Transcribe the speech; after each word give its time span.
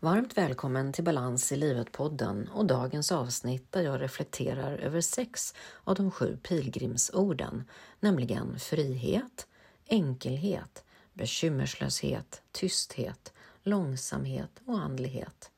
Varmt 0.00 0.38
välkommen 0.38 0.92
till 0.92 1.04
Balans 1.04 1.52
i 1.52 1.56
livet-podden 1.56 2.48
och 2.48 2.66
dagens 2.66 3.12
avsnitt 3.12 3.72
där 3.72 3.82
jag 3.82 4.00
reflekterar 4.00 4.78
över 4.78 5.00
sex 5.00 5.54
av 5.84 5.94
de 5.94 6.10
sju 6.10 6.38
pilgrimsorden, 6.42 7.64
nämligen 8.00 8.58
frihet, 8.58 9.46
enkelhet, 9.88 10.84
bekymmerslöshet, 11.14 12.42
tysthet, 12.52 13.32
långsamhet 13.62 14.60
och 14.64 14.78
andlighet. 14.78 15.50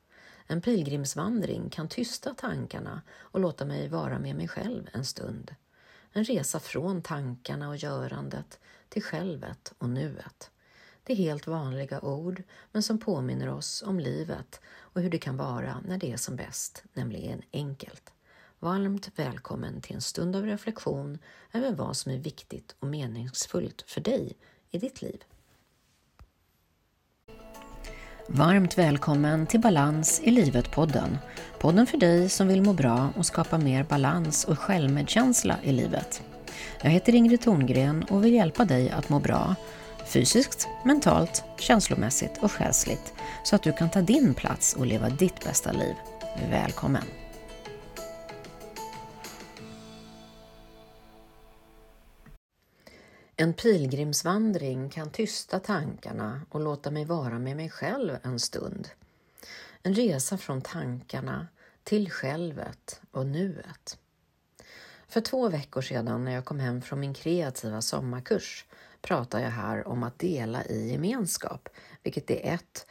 En 0.47 0.61
pilgrimsvandring 0.61 1.69
kan 1.69 1.87
tysta 1.87 2.33
tankarna 2.33 3.01
och 3.11 3.39
låta 3.39 3.65
mig 3.65 3.87
vara 3.87 4.19
med 4.19 4.35
mig 4.35 4.47
själv 4.47 4.89
en 4.93 5.05
stund. 5.05 5.55
En 6.13 6.23
resa 6.23 6.59
från 6.59 7.01
tankarna 7.01 7.69
och 7.69 7.77
görandet 7.77 8.59
till 8.89 9.03
självet 9.03 9.73
och 9.77 9.89
nuet. 9.89 10.50
Det 11.03 11.13
är 11.13 11.17
helt 11.17 11.47
vanliga 11.47 12.01
ord, 12.01 12.43
men 12.71 12.83
som 12.83 12.97
påminner 12.97 13.49
oss 13.49 13.83
om 13.85 13.99
livet 13.99 14.61
och 14.79 15.01
hur 15.01 15.09
det 15.09 15.17
kan 15.17 15.37
vara 15.37 15.83
när 15.87 15.97
det 15.97 16.11
är 16.11 16.17
som 16.17 16.35
bäst, 16.35 16.83
nämligen 16.93 17.41
enkelt. 17.53 18.13
Varmt 18.59 19.11
välkommen 19.15 19.81
till 19.81 19.95
en 19.95 20.01
stund 20.01 20.35
av 20.35 20.45
reflektion 20.45 21.17
över 21.53 21.71
vad 21.71 21.97
som 21.97 22.11
är 22.11 22.17
viktigt 22.17 22.75
och 22.79 22.87
meningsfullt 22.87 23.83
för 23.87 24.01
dig 24.01 24.37
i 24.71 24.77
ditt 24.77 25.01
liv. 25.01 25.23
Varmt 28.27 28.77
välkommen 28.77 29.47
till 29.47 29.59
Balans 29.59 30.21
i 30.23 30.31
livet-podden. 30.31 31.17
Podden 31.59 31.87
för 31.87 31.97
dig 31.97 32.29
som 32.29 32.47
vill 32.47 32.61
må 32.61 32.73
bra 32.73 33.09
och 33.17 33.25
skapa 33.25 33.57
mer 33.57 33.83
balans 33.83 34.45
och 34.45 34.59
självmedkänsla 34.59 35.57
i 35.63 35.71
livet. 35.71 36.23
Jag 36.81 36.89
heter 36.89 37.15
Ingrid 37.15 37.41
Thorngren 37.41 38.03
och 38.03 38.25
vill 38.25 38.33
hjälpa 38.33 38.65
dig 38.65 38.89
att 38.89 39.09
må 39.09 39.19
bra 39.19 39.55
fysiskt, 40.11 40.67
mentalt, 40.85 41.43
känslomässigt 41.57 42.37
och 42.41 42.51
själsligt 42.51 43.13
så 43.43 43.55
att 43.55 43.63
du 43.63 43.73
kan 43.73 43.91
ta 43.91 44.01
din 44.01 44.33
plats 44.33 44.73
och 44.73 44.85
leva 44.85 45.09
ditt 45.09 45.43
bästa 45.43 45.71
liv. 45.71 45.95
Välkommen! 46.49 47.03
En 53.35 53.53
pilgrimsvandring 53.53 54.89
kan 54.89 55.09
tysta 55.09 55.59
tankarna 55.59 56.41
och 56.49 56.59
låta 56.59 56.91
mig 56.91 57.05
vara 57.05 57.39
med 57.39 57.57
mig 57.57 57.69
själv 57.69 58.17
en 58.23 58.39
stund. 58.39 58.89
En 59.83 59.93
resa 59.93 60.37
från 60.37 60.61
tankarna 60.61 61.47
till 61.83 62.11
självet 62.11 63.01
och 63.11 63.25
nuet. 63.25 63.97
För 65.07 65.21
två 65.21 65.49
veckor 65.49 65.81
sedan 65.81 66.25
när 66.25 66.31
jag 66.31 66.45
kom 66.45 66.59
hem 66.59 66.81
från 66.81 66.99
min 66.99 67.13
kreativa 67.13 67.81
sommarkurs 67.81 68.65
pratar 69.01 69.39
jag 69.39 69.49
här 69.49 69.87
om 69.87 70.03
att 70.03 70.19
dela 70.19 70.65
i 70.65 70.91
gemenskap, 70.91 71.69
vilket 72.03 72.31
är 72.31 72.53
ett 72.53 72.85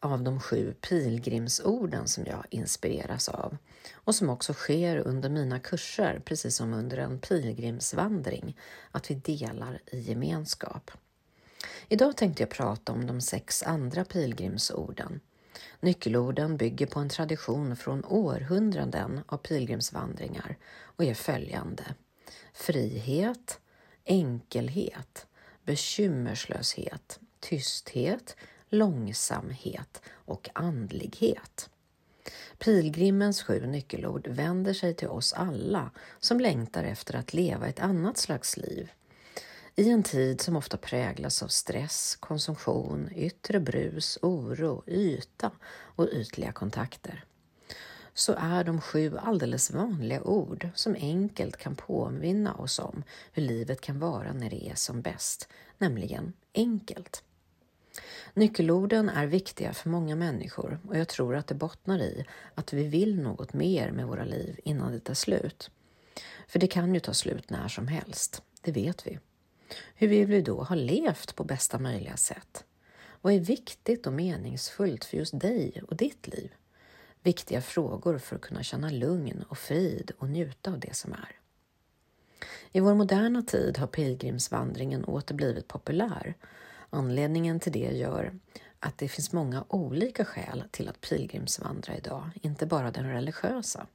av 0.00 0.22
de 0.22 0.40
sju 0.40 0.74
pilgrimsorden 0.88 2.08
som 2.08 2.24
jag 2.26 2.44
inspireras 2.50 3.28
av 3.28 3.56
och 3.94 4.14
som 4.14 4.30
också 4.30 4.52
sker 4.52 4.96
under 4.96 5.28
mina 5.28 5.58
kurser, 5.60 6.22
precis 6.24 6.56
som 6.56 6.74
under 6.74 6.98
en 6.98 7.18
pilgrimsvandring, 7.18 8.56
att 8.90 9.10
vi 9.10 9.14
delar 9.14 9.80
i 9.86 10.00
gemenskap. 10.00 10.90
Idag 11.88 12.16
tänkte 12.16 12.42
jag 12.42 12.50
prata 12.50 12.92
om 12.92 13.06
de 13.06 13.20
sex 13.20 13.62
andra 13.62 14.04
pilgrimsorden. 14.04 15.20
Nyckelorden 15.80 16.56
bygger 16.56 16.86
på 16.86 17.00
en 17.00 17.08
tradition 17.08 17.76
från 17.76 18.04
århundraden 18.04 19.20
av 19.26 19.36
pilgrimsvandringar 19.36 20.56
och 20.82 21.04
är 21.04 21.14
följande. 21.14 21.84
Frihet, 22.52 23.60
enkelhet, 24.04 25.26
bekymmerslöshet, 25.64 27.20
tysthet, 27.40 28.36
långsamhet 28.68 30.02
och 30.08 30.50
andlighet. 30.52 31.70
Pilgrimens 32.58 33.42
sju 33.42 33.66
nyckelord 33.66 34.28
vänder 34.28 34.72
sig 34.72 34.94
till 34.94 35.08
oss 35.08 35.32
alla 35.32 35.90
som 36.20 36.40
längtar 36.40 36.84
efter 36.84 37.16
att 37.16 37.34
leva 37.34 37.68
ett 37.68 37.80
annat 37.80 38.18
slags 38.18 38.56
liv. 38.56 38.92
I 39.76 39.90
en 39.90 40.02
tid 40.02 40.40
som 40.40 40.56
ofta 40.56 40.76
präglas 40.76 41.42
av 41.42 41.48
stress, 41.48 42.16
konsumtion, 42.20 43.10
yttre 43.14 43.60
brus, 43.60 44.18
oro, 44.22 44.84
yta 44.86 45.50
och 45.96 46.08
ytliga 46.12 46.52
kontakter 46.52 47.24
så 48.14 48.34
är 48.38 48.64
de 48.64 48.80
sju 48.80 49.18
alldeles 49.18 49.70
vanliga 49.70 50.22
ord 50.22 50.68
som 50.74 50.94
enkelt 50.94 51.56
kan 51.56 51.76
påminna 51.76 52.54
oss 52.54 52.78
om 52.78 53.02
hur 53.32 53.42
livet 53.42 53.80
kan 53.80 53.98
vara 53.98 54.32
när 54.32 54.50
det 54.50 54.68
är 54.68 54.74
som 54.74 55.02
bäst, 55.02 55.48
nämligen 55.78 56.32
enkelt. 56.54 57.24
Nyckelorden 58.34 59.08
är 59.08 59.26
viktiga 59.26 59.72
för 59.72 59.90
många 59.90 60.16
människor 60.16 60.80
och 60.88 60.98
jag 60.98 61.08
tror 61.08 61.36
att 61.36 61.46
det 61.46 61.54
bottnar 61.54 61.98
i 61.98 62.24
att 62.54 62.72
vi 62.72 62.88
vill 62.88 63.20
något 63.20 63.52
mer 63.52 63.90
med 63.90 64.06
våra 64.06 64.24
liv 64.24 64.60
innan 64.64 64.92
det 64.92 65.00
tar 65.00 65.14
slut. 65.14 65.70
För 66.48 66.58
det 66.58 66.66
kan 66.66 66.94
ju 66.94 67.00
ta 67.00 67.14
slut 67.14 67.50
när 67.50 67.68
som 67.68 67.88
helst, 67.88 68.42
det 68.60 68.72
vet 68.72 69.06
vi. 69.06 69.18
Hur 69.94 70.08
vill 70.08 70.26
vi 70.26 70.42
då 70.42 70.62
ha 70.62 70.74
levt 70.74 71.36
på 71.36 71.44
bästa 71.44 71.78
möjliga 71.78 72.16
sätt? 72.16 72.64
Vad 73.20 73.32
är 73.32 73.40
viktigt 73.40 74.06
och 74.06 74.12
meningsfullt 74.12 75.04
för 75.04 75.16
just 75.16 75.40
dig 75.40 75.82
och 75.88 75.96
ditt 75.96 76.28
liv? 76.28 76.52
Viktiga 77.22 77.62
frågor 77.62 78.18
för 78.18 78.36
att 78.36 78.42
kunna 78.42 78.62
känna 78.62 78.90
lugn 78.90 79.44
och 79.48 79.58
frid 79.58 80.10
och 80.18 80.28
njuta 80.28 80.70
av 80.70 80.80
det 80.80 80.96
som 80.96 81.12
är. 81.12 81.38
I 82.72 82.80
vår 82.80 82.94
moderna 82.94 83.42
tid 83.42 83.78
har 83.78 83.86
pilgrimsvandringen 83.86 85.04
åter 85.04 85.34
blivit 85.34 85.68
populär. 85.68 86.34
Anledningen 86.90 87.60
till 87.60 87.72
det 87.72 87.92
gör 87.92 88.32
att 88.80 88.98
det 88.98 89.08
finns 89.08 89.32
många 89.32 89.64
olika 89.68 90.24
skäl 90.24 90.64
till 90.70 90.88
att 90.88 91.00
pilgrimsvandra 91.00 91.96
idag, 91.96 92.30
inte 92.42 92.66
bara 92.66 92.90
den 92.90 93.10
religiösa. 93.10 93.86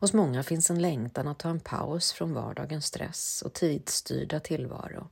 Hos 0.00 0.12
många 0.12 0.42
finns 0.42 0.70
en 0.70 0.82
längtan 0.82 1.28
att 1.28 1.38
ta 1.38 1.48
en 1.48 1.60
paus 1.60 2.12
från 2.12 2.34
vardagens 2.34 2.86
stress 2.86 3.42
och 3.42 3.52
tidsstyrda 3.52 4.40
tillvaro. 4.40 5.08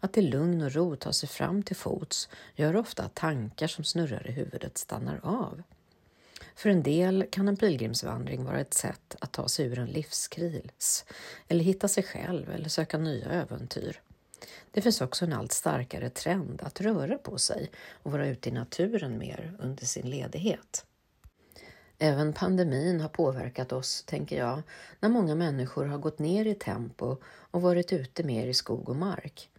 Att 0.00 0.18
i 0.18 0.22
lugn 0.22 0.62
och 0.62 0.72
ro 0.72 0.96
ta 0.96 1.12
sig 1.12 1.28
fram 1.28 1.62
till 1.62 1.76
fots 1.76 2.28
gör 2.54 2.76
ofta 2.76 3.02
att 3.02 3.14
tankar 3.14 3.66
som 3.66 3.84
snurrar 3.84 4.26
i 4.26 4.32
huvudet 4.32 4.78
stannar 4.78 5.20
av. 5.22 5.62
För 6.58 6.70
en 6.70 6.82
del 6.82 7.26
kan 7.30 7.48
en 7.48 7.56
pilgrimsvandring 7.56 8.44
vara 8.44 8.60
ett 8.60 8.74
sätt 8.74 9.16
att 9.20 9.32
ta 9.32 9.48
sig 9.48 9.66
ur 9.66 9.78
en 9.78 9.86
livskris 9.86 11.04
eller 11.48 11.64
hitta 11.64 11.88
sig 11.88 12.02
själv 12.02 12.50
eller 12.50 12.68
söka 12.68 12.98
nya 12.98 13.30
äventyr. 13.30 14.00
Det 14.70 14.80
finns 14.80 15.00
också 15.00 15.24
en 15.24 15.32
allt 15.32 15.52
starkare 15.52 16.10
trend 16.10 16.62
att 16.62 16.80
röra 16.80 17.18
på 17.18 17.38
sig 17.38 17.70
och 18.02 18.12
vara 18.12 18.28
ute 18.28 18.48
i 18.48 18.52
naturen 18.52 19.18
mer 19.18 19.56
under 19.58 19.86
sin 19.86 20.10
ledighet. 20.10 20.84
Även 21.98 22.32
pandemin 22.32 23.00
har 23.00 23.08
påverkat 23.08 23.72
oss, 23.72 24.02
tänker 24.06 24.38
jag, 24.38 24.62
när 25.00 25.08
många 25.08 25.34
människor 25.34 25.84
har 25.84 25.98
gått 25.98 26.18
ner 26.18 26.44
i 26.44 26.54
tempo 26.54 27.16
och 27.24 27.62
varit 27.62 27.92
ute 27.92 28.24
mer 28.24 28.46
i 28.46 28.54
skog 28.54 28.88
och 28.88 28.96
mark. 28.96 29.50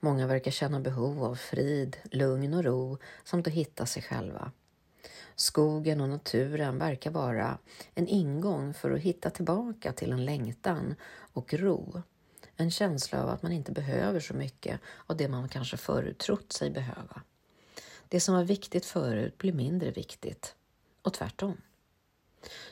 Många 0.00 0.26
verkar 0.26 0.50
känna 0.50 0.80
behov 0.80 1.24
av 1.24 1.34
frid, 1.34 1.96
lugn 2.04 2.54
och 2.54 2.64
ro 2.64 2.98
samt 3.24 3.46
att 3.46 3.52
hitta 3.52 3.86
sig 3.86 4.02
själva. 4.02 4.52
Skogen 5.36 6.00
och 6.00 6.08
naturen 6.08 6.78
verkar 6.78 7.10
vara 7.10 7.58
en 7.94 8.08
ingång 8.08 8.74
för 8.74 8.90
att 8.90 9.00
hitta 9.00 9.30
tillbaka 9.30 9.92
till 9.92 10.12
en 10.12 10.24
längtan 10.24 10.94
och 11.32 11.54
ro. 11.54 12.02
En 12.56 12.70
känsla 12.70 13.22
av 13.22 13.28
att 13.28 13.42
man 13.42 13.52
inte 13.52 13.72
behöver 13.72 14.20
så 14.20 14.34
mycket 14.34 14.80
av 15.06 15.16
det 15.16 15.28
man 15.28 15.48
kanske 15.48 15.76
förut 15.76 16.18
trott 16.18 16.52
sig 16.52 16.70
behöva. 16.70 17.22
Det 18.08 18.20
som 18.20 18.34
var 18.34 18.44
viktigt 18.44 18.84
förut 18.84 19.38
blir 19.38 19.52
mindre 19.52 19.90
viktigt 19.90 20.54
och 21.02 21.14
tvärtom. 21.14 21.56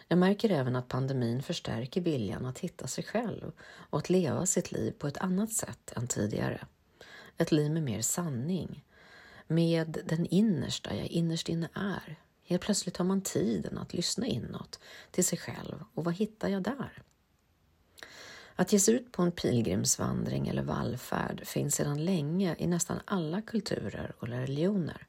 Jag 0.09 0.19
märker 0.19 0.51
även 0.51 0.77
att 0.77 0.89
pandemin 0.89 1.43
förstärker 1.43 2.01
viljan 2.01 2.47
att 2.47 2.59
hitta 2.59 2.87
sig 2.87 3.05
själv 3.05 3.53
och 3.63 3.99
att 3.99 4.11
leva 4.11 4.47
sitt 4.47 4.73
liv 4.73 4.93
på 4.99 5.07
ett 5.07 5.19
annat 5.19 5.53
sätt 5.53 5.93
än 5.97 6.07
tidigare. 6.07 6.67
Ett 7.37 7.53
liv 7.53 7.71
med 7.71 7.83
mer 7.83 8.03
sanning, 8.03 8.85
med 9.47 9.99
den 10.05 10.27
innersta 10.27 10.97
jag 10.97 11.07
innerst 11.07 11.49
inne 11.49 11.69
är, 11.75 12.19
Helt 12.53 12.63
plötsligt 12.63 12.97
har 12.97 13.05
man 13.05 13.21
tiden 13.21 13.79
att 13.79 13.95
lyssna 13.95 14.27
inåt 14.27 14.81
till 15.11 15.25
sig 15.25 15.39
själv 15.39 15.85
och 15.95 16.05
vad 16.05 16.15
hittar 16.15 16.49
jag 16.49 16.63
där? 16.63 17.03
Att 18.57 18.73
ge 18.73 18.81
sig 18.81 18.95
ut 18.95 19.13
på 19.13 19.23
en 19.23 19.33
pilgrimsvandring 19.33 20.49
eller 20.49 20.63
vallfärd 20.63 21.47
finns 21.47 21.75
sedan 21.75 22.05
länge 22.05 22.57
i 22.59 22.67
nästan 22.67 23.01
alla 23.05 23.43
kulturer 23.43 24.15
och 24.19 24.29
religioner. 24.29 25.07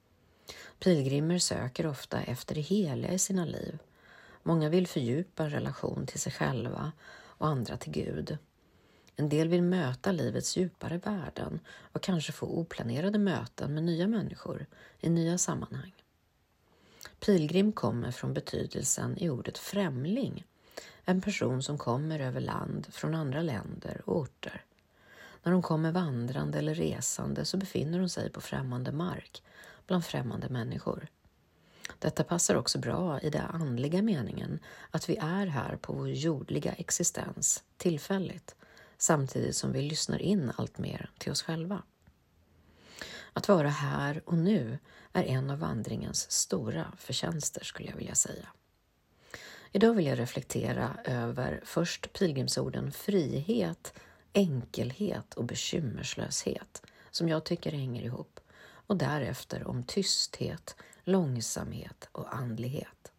Pilgrimer 0.79 1.37
söker 1.37 1.85
ofta 1.85 2.21
efter 2.21 2.55
det 2.55 2.61
heliga 2.61 3.13
i 3.13 3.19
sina 3.19 3.45
liv. 3.45 3.79
Många 4.43 4.69
vill 4.69 4.87
fördjupa 4.87 5.43
en 5.43 5.49
relation 5.49 6.05
till 6.07 6.19
sig 6.19 6.31
själva 6.31 6.91
och 7.13 7.47
andra 7.47 7.77
till 7.77 7.91
Gud. 7.91 8.37
En 9.15 9.29
del 9.29 9.47
vill 9.47 9.63
möta 9.63 10.11
livets 10.11 10.57
djupare 10.57 10.97
värden 10.97 11.59
och 11.91 12.03
kanske 12.03 12.31
få 12.31 12.45
oplanerade 12.45 13.19
möten 13.19 13.73
med 13.73 13.83
nya 13.83 14.07
människor 14.07 14.65
i 14.99 15.09
nya 15.09 15.37
sammanhang. 15.37 15.93
Pilgrim 17.25 17.71
kommer 17.71 18.11
från 18.11 18.33
betydelsen 18.33 19.17
i 19.17 19.29
ordet 19.29 19.57
främling, 19.57 20.45
en 21.05 21.21
person 21.21 21.63
som 21.63 21.77
kommer 21.77 22.19
över 22.19 22.41
land 22.41 22.87
från 22.91 23.15
andra 23.15 23.41
länder 23.41 24.01
och 24.05 24.17
orter. 24.17 24.63
När 25.43 25.51
de 25.51 25.61
kommer 25.61 25.91
vandrande 25.91 26.57
eller 26.57 26.75
resande 26.75 27.45
så 27.45 27.57
befinner 27.57 27.99
de 27.99 28.09
sig 28.09 28.29
på 28.29 28.41
främmande 28.41 28.91
mark, 28.91 29.43
bland 29.87 30.05
främmande 30.05 30.49
människor. 30.49 31.07
Detta 31.99 32.23
passar 32.23 32.55
också 32.55 32.79
bra 32.79 33.19
i 33.19 33.29
den 33.29 33.45
andliga 33.45 34.01
meningen 34.01 34.59
att 34.91 35.09
vi 35.09 35.17
är 35.17 35.45
här 35.45 35.75
på 35.75 35.93
vår 35.93 36.09
jordliga 36.09 36.71
existens 36.71 37.63
tillfälligt 37.77 38.55
samtidigt 38.97 39.55
som 39.55 39.71
vi 39.71 39.81
lyssnar 39.81 40.21
in 40.21 40.51
allt 40.55 40.77
mer 40.77 41.09
till 41.17 41.31
oss 41.31 41.41
själva. 41.41 41.83
Att 43.33 43.47
vara 43.47 43.69
här 43.69 44.21
och 44.25 44.37
nu 44.37 44.79
är 45.13 45.23
en 45.23 45.49
av 45.49 45.59
vandringens 45.59 46.31
stora 46.31 46.93
förtjänster 46.97 47.63
skulle 47.63 47.89
jag 47.89 47.97
vilja 47.97 48.15
säga. 48.15 48.47
Idag 49.71 49.93
vill 49.93 50.05
jag 50.05 50.19
reflektera 50.19 50.97
över 51.05 51.61
först 51.65 52.13
pilgrimsorden 52.13 52.91
frihet, 52.91 53.93
enkelhet 54.33 55.33
och 55.33 55.43
bekymmerslöshet 55.43 56.81
som 57.11 57.29
jag 57.29 57.43
tycker 57.43 57.71
hänger 57.71 58.01
ihop 58.01 58.39
och 58.87 58.97
därefter 58.97 59.67
om 59.67 59.83
tysthet, 59.83 60.75
långsamhet 61.03 62.09
och 62.11 62.35
andlighet. 62.35 63.11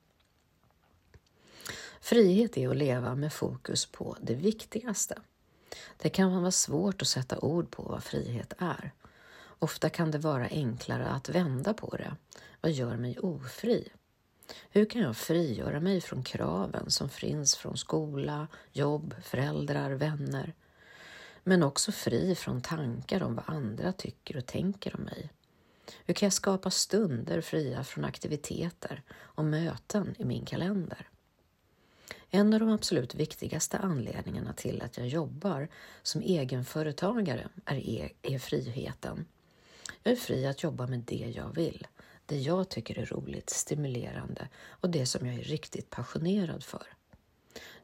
Frihet 2.00 2.56
är 2.56 2.68
att 2.68 2.76
leva 2.76 3.14
med 3.14 3.32
fokus 3.32 3.86
på 3.86 4.16
det 4.20 4.34
viktigaste. 4.34 5.18
Det 5.96 6.10
kan 6.10 6.40
vara 6.40 6.50
svårt 6.50 7.02
att 7.02 7.08
sätta 7.08 7.38
ord 7.38 7.70
på 7.70 7.82
vad 7.82 8.04
frihet 8.04 8.52
är. 8.58 8.92
Ofta 9.64 9.90
kan 9.90 10.10
det 10.10 10.18
vara 10.18 10.48
enklare 10.48 11.06
att 11.06 11.28
vända 11.28 11.74
på 11.74 11.96
det. 11.96 12.16
Vad 12.60 12.72
gör 12.72 12.96
mig 12.96 13.18
ofri? 13.18 13.88
Hur 14.70 14.84
kan 14.84 15.02
jag 15.02 15.16
frigöra 15.16 15.80
mig 15.80 16.00
från 16.00 16.22
kraven 16.22 16.90
som 16.90 17.08
finns 17.08 17.56
från 17.56 17.76
skola, 17.76 18.48
jobb, 18.72 19.14
föräldrar, 19.22 19.90
vänner? 19.90 20.54
Men 21.44 21.62
också 21.62 21.92
fri 21.92 22.34
från 22.34 22.62
tankar 22.62 23.22
om 23.22 23.34
vad 23.34 23.44
andra 23.48 23.92
tycker 23.92 24.36
och 24.36 24.46
tänker 24.46 24.96
om 24.96 25.02
mig. 25.02 25.30
Hur 26.04 26.14
kan 26.14 26.26
jag 26.26 26.32
skapa 26.32 26.70
stunder 26.70 27.40
fria 27.40 27.84
från 27.84 28.04
aktiviteter 28.04 29.02
och 29.12 29.44
möten 29.44 30.14
i 30.18 30.24
min 30.24 30.44
kalender? 30.44 31.08
En 32.30 32.54
av 32.54 32.60
de 32.60 32.68
absolut 32.68 33.14
viktigaste 33.14 33.78
anledningarna 33.78 34.52
till 34.52 34.82
att 34.82 34.98
jag 34.98 35.08
jobbar 35.08 35.68
som 36.02 36.22
egenföretagare 36.22 37.48
är, 37.64 37.76
e 37.76 38.10
är 38.22 38.38
friheten. 38.38 39.26
Jag 40.06 40.12
är 40.12 40.16
fri 40.16 40.46
att 40.46 40.62
jobba 40.62 40.86
med 40.86 41.00
det 41.00 41.32
jag 41.36 41.54
vill, 41.54 41.86
det 42.26 42.38
jag 42.38 42.68
tycker 42.68 42.98
är 42.98 43.06
roligt, 43.06 43.50
stimulerande 43.50 44.48
och 44.68 44.90
det 44.90 45.06
som 45.06 45.26
jag 45.26 45.34
är 45.34 45.42
riktigt 45.42 45.90
passionerad 45.90 46.64
för. 46.64 46.86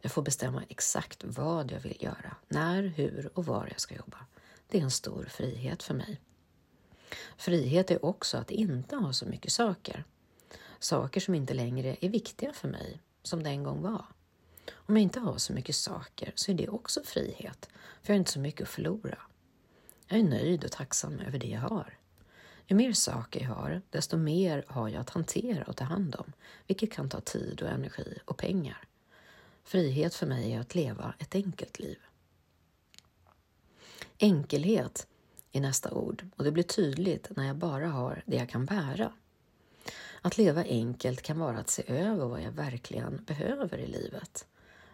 Jag 0.00 0.12
får 0.12 0.22
bestämma 0.22 0.64
exakt 0.68 1.24
vad 1.24 1.72
jag 1.72 1.80
vill 1.80 1.96
göra, 2.00 2.36
när, 2.48 2.82
hur 2.82 3.30
och 3.34 3.46
var 3.46 3.68
jag 3.70 3.80
ska 3.80 3.94
jobba. 3.94 4.26
Det 4.68 4.78
är 4.78 4.82
en 4.82 4.90
stor 4.90 5.24
frihet 5.24 5.82
för 5.82 5.94
mig. 5.94 6.20
Frihet 7.36 7.90
är 7.90 8.04
också 8.04 8.38
att 8.38 8.50
inte 8.50 8.96
ha 8.96 9.12
så 9.12 9.26
mycket 9.26 9.52
saker. 9.52 10.04
Saker 10.78 11.20
som 11.20 11.34
inte 11.34 11.54
längre 11.54 11.96
är 12.00 12.08
viktiga 12.08 12.52
för 12.52 12.68
mig, 12.68 13.00
som 13.22 13.42
det 13.42 13.50
en 13.50 13.64
gång 13.64 13.82
var. 13.82 14.04
Om 14.72 14.96
jag 14.96 15.02
inte 15.02 15.20
har 15.20 15.38
så 15.38 15.52
mycket 15.52 15.76
saker 15.76 16.32
så 16.34 16.50
är 16.50 16.54
det 16.54 16.68
också 16.68 17.02
frihet, 17.04 17.68
för 18.02 18.12
jag 18.12 18.14
har 18.14 18.18
inte 18.18 18.32
så 18.32 18.40
mycket 18.40 18.62
att 18.62 18.68
förlora. 18.68 19.18
Jag 20.06 20.18
är 20.18 20.24
nöjd 20.24 20.64
och 20.64 20.72
tacksam 20.72 21.20
över 21.20 21.38
det 21.38 21.48
jag 21.48 21.60
har. 21.60 21.99
Ju 22.70 22.76
mer 22.76 22.92
saker 22.92 23.40
jag 23.40 23.48
har, 23.48 23.82
desto 23.90 24.16
mer 24.16 24.64
har 24.68 24.88
jag 24.88 25.00
att 25.00 25.10
hantera 25.10 25.64
och 25.64 25.76
ta 25.76 25.84
hand 25.84 26.14
om, 26.14 26.32
vilket 26.66 26.92
kan 26.92 27.08
ta 27.08 27.20
tid 27.20 27.62
och 27.62 27.68
energi 27.68 28.18
och 28.24 28.36
pengar. 28.36 28.78
Frihet 29.64 30.14
för 30.14 30.26
mig 30.26 30.52
är 30.52 30.60
att 30.60 30.74
leva 30.74 31.14
ett 31.18 31.34
enkelt 31.34 31.78
liv. 31.78 31.98
Enkelhet 34.18 35.06
är 35.52 35.60
nästa 35.60 35.90
ord 35.90 36.28
och 36.36 36.44
det 36.44 36.52
blir 36.52 36.62
tydligt 36.62 37.36
när 37.36 37.46
jag 37.46 37.56
bara 37.56 37.88
har 37.88 38.22
det 38.26 38.36
jag 38.36 38.48
kan 38.48 38.66
bära. 38.66 39.12
Att 40.22 40.38
leva 40.38 40.64
enkelt 40.64 41.22
kan 41.22 41.38
vara 41.38 41.58
att 41.58 41.70
se 41.70 41.82
över 41.86 42.26
vad 42.26 42.42
jag 42.42 42.52
verkligen 42.52 43.24
behöver 43.24 43.78
i 43.78 43.86
livet. 43.86 44.46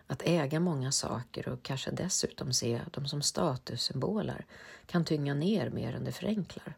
Att 0.07 0.23
äga 0.23 0.61
många 0.61 0.93
saker 0.93 1.49
och 1.49 1.63
kanske 1.63 1.91
dessutom 1.91 2.53
se 2.53 2.81
dem 2.91 3.07
som 3.07 3.23
statussymboler 3.23 4.47
kan 4.87 5.05
tynga 5.05 5.35
ner 5.35 5.71
mer 5.71 5.95
än 5.95 6.05
det 6.05 6.13
förenklar. 6.13 6.77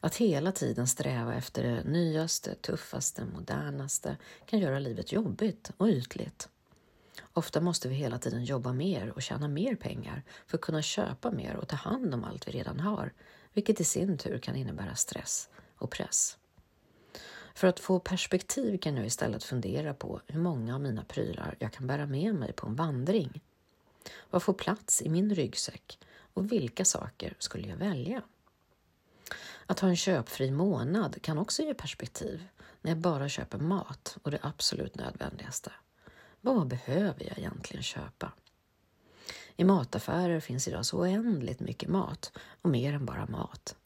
Att 0.00 0.16
hela 0.16 0.52
tiden 0.52 0.86
sträva 0.86 1.34
efter 1.34 1.62
det 1.62 1.84
nyaste, 1.84 2.54
tuffaste, 2.54 3.24
modernaste 3.24 4.16
kan 4.46 4.58
göra 4.58 4.78
livet 4.78 5.12
jobbigt 5.12 5.70
och 5.76 5.88
ytligt. 5.88 6.48
Ofta 7.32 7.60
måste 7.60 7.88
vi 7.88 7.94
hela 7.94 8.18
tiden 8.18 8.44
jobba 8.44 8.72
mer 8.72 9.10
och 9.10 9.22
tjäna 9.22 9.48
mer 9.48 9.74
pengar 9.74 10.22
för 10.46 10.58
att 10.58 10.62
kunna 10.62 10.82
köpa 10.82 11.30
mer 11.30 11.56
och 11.56 11.68
ta 11.68 11.76
hand 11.76 12.14
om 12.14 12.24
allt 12.24 12.48
vi 12.48 12.52
redan 12.52 12.80
har, 12.80 13.12
vilket 13.52 13.80
i 13.80 13.84
sin 13.84 14.18
tur 14.18 14.38
kan 14.38 14.56
innebära 14.56 14.94
stress 14.94 15.48
och 15.78 15.90
press. 15.90 16.36
För 17.54 17.68
att 17.68 17.80
få 17.80 18.00
perspektiv 18.00 18.78
kan 18.78 18.96
jag 18.96 19.06
istället 19.06 19.44
fundera 19.44 19.94
på 19.94 20.20
hur 20.26 20.40
många 20.40 20.74
av 20.74 20.80
mina 20.80 21.04
prylar 21.04 21.56
jag 21.58 21.72
kan 21.72 21.86
bära 21.86 22.06
med 22.06 22.34
mig 22.34 22.52
på 22.52 22.66
en 22.66 22.76
vandring. 22.76 23.40
Vad 24.30 24.42
får 24.42 24.54
plats 24.54 25.02
i 25.02 25.08
min 25.08 25.34
ryggsäck 25.34 25.98
och 26.34 26.52
vilka 26.52 26.84
saker 26.84 27.34
skulle 27.38 27.68
jag 27.68 27.76
välja? 27.76 28.22
Att 29.70 29.80
ha 29.80 29.88
en 29.88 29.96
köpfri 29.96 30.50
månad 30.50 31.22
kan 31.22 31.38
också 31.38 31.62
ge 31.62 31.74
perspektiv 31.74 32.46
när 32.80 32.90
jag 32.90 32.98
bara 32.98 33.28
köper 33.28 33.58
mat 33.58 34.16
och 34.22 34.30
det 34.30 34.38
absolut 34.42 34.94
nödvändigaste. 34.94 35.72
Vad 36.40 36.66
behöver 36.66 37.24
jag 37.24 37.38
egentligen 37.38 37.82
köpa? 37.82 38.32
I 39.56 39.64
mataffärer 39.64 40.40
finns 40.40 40.68
idag 40.68 40.86
så 40.86 40.98
oändligt 40.98 41.60
mycket 41.60 41.88
mat 41.88 42.32
och 42.62 42.70
mer 42.70 42.92
än 42.92 43.06
bara 43.06 43.26
mat. 43.26 43.76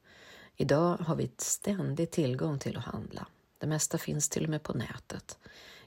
Idag 0.57 0.97
har 0.97 1.17
vi 1.17 1.31
ständig 1.39 2.11
tillgång 2.11 2.59
till 2.59 2.77
att 2.77 2.85
handla. 2.85 3.27
Det 3.59 3.67
mesta 3.67 3.99
finns 3.99 4.29
till 4.29 4.45
och 4.45 4.51
med 4.51 4.63
på 4.63 4.73
nätet. 4.73 5.39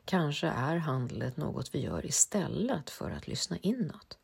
Kanske 0.06 0.48
är 0.48 0.78
handlet 0.78 1.38
något 1.38 1.76
vi 1.76 1.80
gör 1.80 2.06
istället 2.06 2.90
för 2.90 3.12
att 3.12 3.28
lyssna 3.28 3.58
inåt. 3.58 4.18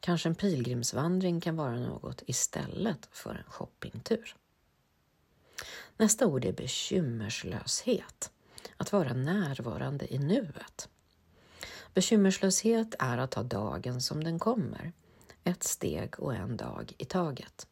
Kanske 0.00 0.28
en 0.28 0.34
pilgrimsvandring 0.34 1.40
kan 1.40 1.56
vara 1.56 1.78
något 1.78 2.22
istället 2.26 3.08
för 3.12 3.34
en 3.34 3.50
shoppingtur. 3.52 4.36
Nästa 5.96 6.26
ord 6.26 6.44
är 6.44 6.52
bekymmerslöshet. 6.52 8.30
Att 8.76 8.92
vara 8.92 9.12
närvarande 9.12 10.14
i 10.14 10.18
nuet. 10.18 10.88
Bekymmerslöshet 11.94 12.94
är 12.98 13.18
att 13.18 13.30
ta 13.30 13.42
dagen 13.42 14.00
som 14.00 14.24
den 14.24 14.38
kommer. 14.38 14.92
Ett 15.44 15.62
steg 15.62 16.20
och 16.20 16.34
en 16.34 16.56
dag 16.56 16.92
i 16.98 17.04
taget. 17.04 17.66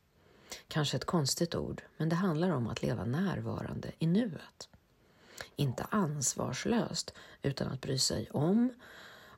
Kanske 0.68 0.96
ett 0.96 1.04
konstigt 1.04 1.54
ord, 1.54 1.82
men 1.96 2.08
det 2.08 2.16
handlar 2.16 2.50
om 2.50 2.66
att 2.66 2.82
leva 2.82 3.04
närvarande 3.04 3.92
i 3.98 4.06
nuet. 4.06 4.68
Inte 5.56 5.84
ansvarslöst, 5.90 7.14
utan 7.42 7.68
att 7.68 7.80
bry 7.80 7.98
sig 7.98 8.30
om 8.30 8.74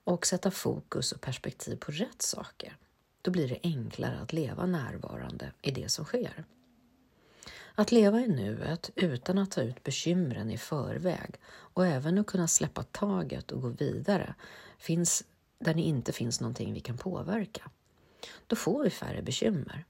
och 0.04 0.26
sätta 0.26 0.50
fokus 0.50 1.12
och 1.12 1.20
perspektiv 1.20 1.76
på 1.76 1.92
rätt 1.92 2.22
saker. 2.22 2.76
Då 3.22 3.30
blir 3.30 3.48
det 3.48 3.58
enklare 3.62 4.18
att 4.18 4.32
leva 4.32 4.66
närvarande 4.66 5.52
i 5.62 5.70
det 5.70 5.88
som 5.88 6.04
sker. 6.04 6.44
Att 7.78 7.92
leva 7.92 8.20
i 8.20 8.28
nuet 8.28 8.90
utan 8.94 9.38
att 9.38 9.50
ta 9.50 9.62
ut 9.62 9.84
bekymren 9.84 10.50
i 10.50 10.58
förväg 10.58 11.40
och 11.46 11.86
även 11.86 12.18
att 12.18 12.26
kunna 12.26 12.48
släppa 12.48 12.82
taget 12.82 13.50
och 13.50 13.62
gå 13.62 13.68
vidare 13.68 14.34
finns 14.78 15.24
där 15.58 15.74
det 15.74 15.80
inte 15.80 16.12
finns 16.12 16.40
någonting 16.40 16.72
vi 16.72 16.80
kan 16.80 16.98
påverka. 16.98 17.70
Då 18.46 18.56
får 18.56 18.84
vi 18.84 18.90
färre 18.90 19.22
bekymmer. 19.22 19.84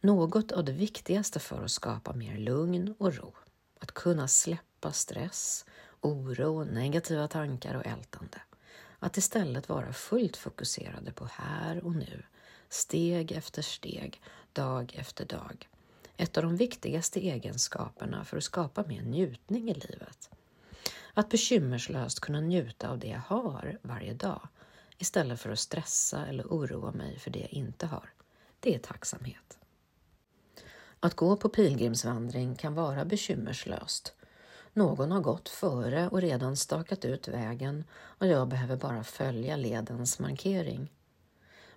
Något 0.00 0.52
av 0.52 0.64
det 0.64 0.72
viktigaste 0.72 1.40
för 1.40 1.64
att 1.64 1.70
skapa 1.70 2.12
mer 2.12 2.38
lugn 2.38 2.94
och 2.98 3.14
ro. 3.14 3.34
Att 3.80 3.92
kunna 3.92 4.28
släppa 4.28 4.92
stress, 4.92 5.64
oro, 6.00 6.64
negativa 6.64 7.28
tankar 7.28 7.74
och 7.74 7.86
ältande. 7.86 8.40
Att 8.98 9.16
istället 9.16 9.68
vara 9.68 9.92
fullt 9.92 10.36
fokuserade 10.36 11.12
på 11.12 11.28
här 11.32 11.84
och 11.84 11.96
nu, 11.96 12.22
steg 12.68 13.32
efter 13.32 13.62
steg, 13.62 14.22
dag 14.52 14.94
efter 14.98 15.24
dag 15.24 15.68
ett 16.22 16.36
av 16.36 16.42
de 16.42 16.56
viktigaste 16.56 17.20
egenskaperna 17.20 18.24
för 18.24 18.36
att 18.36 18.44
skapa 18.44 18.84
mer 18.86 19.02
njutning 19.02 19.70
i 19.70 19.74
livet. 19.74 20.30
Att 21.14 21.28
bekymmerslöst 21.28 22.20
kunna 22.20 22.40
njuta 22.40 22.88
av 22.88 22.98
det 22.98 23.06
jag 23.06 23.22
har 23.26 23.78
varje 23.82 24.14
dag 24.14 24.48
istället 24.98 25.40
för 25.40 25.50
att 25.50 25.58
stressa 25.58 26.26
eller 26.26 26.44
oroa 26.44 26.92
mig 26.92 27.18
för 27.18 27.30
det 27.30 27.38
jag 27.38 27.52
inte 27.52 27.86
har. 27.86 28.12
Det 28.60 28.74
är 28.74 28.78
tacksamhet. 28.78 29.58
Att 31.00 31.14
gå 31.14 31.36
på 31.36 31.48
pilgrimsvandring 31.48 32.54
kan 32.54 32.74
vara 32.74 33.04
bekymmerslöst. 33.04 34.14
Någon 34.72 35.12
har 35.12 35.20
gått 35.20 35.48
före 35.48 36.08
och 36.08 36.20
redan 36.20 36.56
stakat 36.56 37.04
ut 37.04 37.28
vägen 37.28 37.84
och 37.92 38.26
jag 38.26 38.48
behöver 38.48 38.76
bara 38.76 39.04
följa 39.04 39.56
ledens 39.56 40.18
markering. 40.18 40.90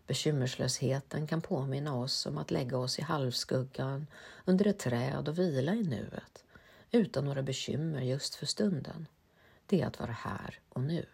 Bekymmerslösheten 0.07 1.27
kan 1.27 1.41
påminna 1.41 1.95
oss 1.95 2.25
om 2.25 2.38
att 2.38 2.51
lägga 2.51 2.77
oss 2.77 3.00
i 3.00 3.01
halvskuggan 3.01 4.07
under 4.45 4.67
ett 4.67 4.79
träd 4.79 5.27
och 5.27 5.39
vila 5.39 5.74
i 5.74 5.83
nuet, 5.83 6.43
utan 6.91 7.25
några 7.25 7.43
bekymmer 7.43 8.01
just 8.01 8.35
för 8.35 8.45
stunden. 8.45 9.07
Det 9.65 9.81
är 9.81 9.88
att 9.88 10.00
vara 10.00 10.12
här 10.12 10.59
och 10.69 10.81
nu. 10.81 11.05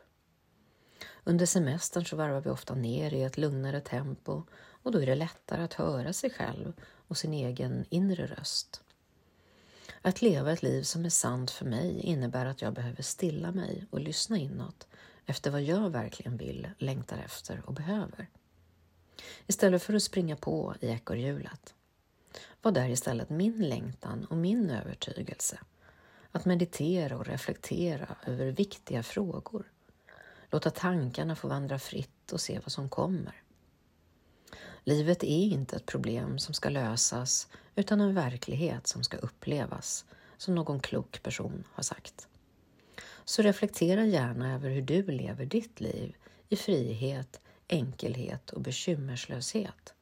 Under 1.23 1.45
semestern 1.45 2.05
så 2.05 2.15
varvar 2.15 2.41
vi 2.41 2.49
ofta 2.49 2.75
ner 2.75 3.13
i 3.13 3.23
ett 3.23 3.37
lugnare 3.37 3.81
tempo 3.81 4.43
och 4.53 4.91
då 4.91 4.99
är 4.99 5.05
det 5.05 5.15
lättare 5.15 5.63
att 5.63 5.73
höra 5.73 6.13
sig 6.13 6.29
själv 6.29 6.73
och 7.07 7.17
sin 7.17 7.33
egen 7.33 7.85
inre 7.89 8.27
röst. 8.27 8.81
Att 10.01 10.21
leva 10.21 10.51
ett 10.51 10.63
liv 10.63 10.83
som 10.83 11.05
är 11.05 11.09
sant 11.09 11.51
för 11.51 11.65
mig 11.65 11.99
innebär 11.99 12.45
att 12.45 12.61
jag 12.61 12.73
behöver 12.73 13.03
stilla 13.03 13.51
mig 13.51 13.85
och 13.89 13.99
lyssna 13.99 14.37
inåt 14.37 14.87
efter 15.25 15.51
vad 15.51 15.61
jag 15.61 15.89
verkligen 15.89 16.37
vill, 16.37 16.69
längtar 16.77 17.17
efter 17.17 17.61
och 17.65 17.73
behöver. 17.73 18.29
Istället 19.47 19.83
för 19.83 19.93
att 19.93 20.03
springa 20.03 20.35
på 20.35 20.75
i 20.79 20.87
ekorrhjulet. 20.87 21.73
var 22.61 22.71
där 22.71 22.89
istället 22.89 23.29
min 23.29 23.69
längtan 23.69 24.25
och 24.25 24.37
min 24.37 24.69
övertygelse? 24.69 25.59
Att 26.31 26.45
meditera 26.45 27.17
och 27.17 27.25
reflektera 27.25 28.15
över 28.25 28.51
viktiga 28.51 29.03
frågor. 29.03 29.71
Låta 30.49 30.69
tankarna 30.69 31.35
få 31.35 31.47
vandra 31.47 31.79
fritt 31.79 32.31
och 32.31 32.41
se 32.41 32.59
vad 32.59 32.71
som 32.71 32.89
kommer. 32.89 33.43
Livet 34.83 35.23
är 35.23 35.45
inte 35.45 35.75
ett 35.75 35.85
problem 35.85 36.39
som 36.39 36.53
ska 36.53 36.69
lösas 36.69 37.47
utan 37.75 38.01
en 38.01 38.15
verklighet 38.15 38.87
som 38.87 39.03
ska 39.03 39.17
upplevas, 39.17 40.05
som 40.37 40.55
någon 40.55 40.79
klok 40.79 41.23
person 41.23 41.63
har 41.73 41.83
sagt. 41.83 42.27
Så 43.25 43.41
reflektera 43.41 44.05
gärna 44.05 44.53
över 44.53 44.69
hur 44.69 44.81
du 44.81 45.03
lever 45.03 45.45
ditt 45.45 45.79
liv 45.79 46.15
i 46.49 46.55
frihet, 46.55 47.40
enkelhet 47.71 48.49
och 48.49 48.61
bekymmerslöshet. 48.61 49.93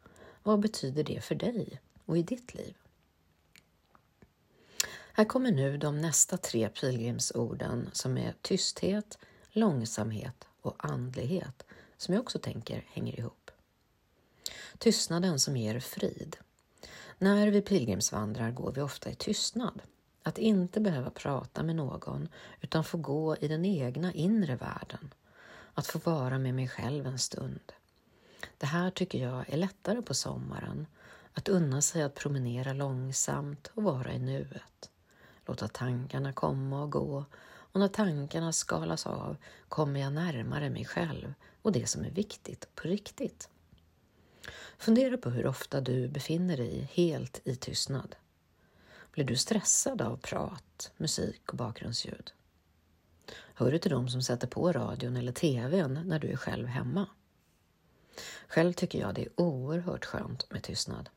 Vad 0.43 0.59
betyder 0.59 1.03
det 1.03 1.21
för 1.21 1.35
dig 1.35 1.81
och 2.05 2.17
i 2.17 2.23
ditt 2.23 2.53
liv? 2.53 2.75
Här 5.13 5.25
kommer 5.25 5.51
nu 5.51 5.77
de 5.77 6.01
nästa 6.01 6.37
tre 6.37 6.69
pilgrimsorden 6.69 7.89
som 7.93 8.17
är 8.17 8.33
tysthet, 8.41 9.17
långsamhet 9.51 10.47
och 10.61 10.75
andlighet 10.85 11.65
som 11.97 12.13
jag 12.13 12.21
också 12.21 12.39
tänker 12.39 12.85
hänger 12.87 13.19
ihop. 13.19 13.51
Tystnaden 14.77 15.39
som 15.39 15.57
ger 15.57 15.79
frid. 15.79 16.37
När 17.17 17.47
vi 17.47 17.61
pilgrimsvandrar 17.61 18.51
går 18.51 18.71
vi 18.71 18.81
ofta 18.81 19.09
i 19.09 19.15
tystnad. 19.15 19.81
Att 20.23 20.37
inte 20.37 20.79
behöva 20.79 21.09
prata 21.09 21.63
med 21.63 21.75
någon 21.75 22.29
utan 22.61 22.83
få 22.83 22.97
gå 22.97 23.35
i 23.37 23.47
den 23.47 23.65
egna 23.65 24.13
inre 24.13 24.55
världen. 24.55 25.13
Att 25.79 25.87
få 25.87 25.99
vara 25.99 26.37
med 26.39 26.53
mig 26.53 26.67
själv 26.67 27.07
en 27.07 27.19
stund. 27.19 27.71
Det 28.57 28.65
här 28.65 28.91
tycker 28.91 29.19
jag 29.19 29.49
är 29.49 29.57
lättare 29.57 30.01
på 30.01 30.13
sommaren. 30.13 30.87
Att 31.33 31.49
unna 31.49 31.81
sig 31.81 32.01
att 32.01 32.15
promenera 32.15 32.73
långsamt 32.73 33.71
och 33.73 33.83
vara 33.83 34.13
i 34.13 34.19
nuet. 34.19 34.89
Låta 35.45 35.67
tankarna 35.67 36.33
komma 36.33 36.83
och 36.83 36.91
gå 36.91 37.25
och 37.41 37.79
när 37.79 37.87
tankarna 37.87 38.53
skalas 38.53 39.07
av 39.07 39.37
kommer 39.69 39.99
jag 39.99 40.13
närmare 40.13 40.69
mig 40.69 40.85
själv 40.85 41.33
och 41.61 41.71
det 41.71 41.89
som 41.89 42.05
är 42.05 42.11
viktigt 42.11 42.75
på 42.75 42.87
riktigt. 42.87 43.49
Fundera 44.77 45.17
på 45.17 45.29
hur 45.29 45.47
ofta 45.47 45.81
du 45.81 46.07
befinner 46.07 46.57
dig 46.57 46.89
helt 46.93 47.41
i 47.43 47.55
tystnad. 47.55 48.15
Blir 49.11 49.25
du 49.25 49.35
stressad 49.35 50.01
av 50.01 50.17
prat, 50.17 50.91
musik 50.97 51.49
och 51.49 51.57
bakgrundsljud? 51.57 52.33
Hör 53.59 53.71
du 53.71 53.77
till 53.77 53.91
dem 53.91 54.09
som 54.09 54.21
sätter 54.21 54.47
på 54.47 54.71
radion 54.71 55.17
eller 55.17 55.31
TVn 55.31 56.01
när 56.05 56.19
du 56.19 56.27
är 56.31 56.35
själv 56.35 56.67
hemma? 56.67 57.07
Själv 58.47 58.73
tycker 58.73 58.99
jag 58.99 59.15
det 59.15 59.21
är 59.21 59.29
oerhört 59.35 60.05
skönt 60.05 60.51
med 60.51 60.63
tystnad. 60.63 61.09